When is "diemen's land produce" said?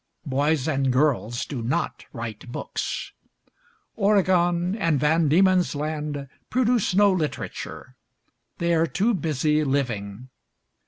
5.29-6.95